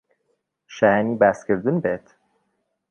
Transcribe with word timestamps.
شایانی 0.75 1.13
باسکردن 1.21 1.75
بێت 1.83 2.07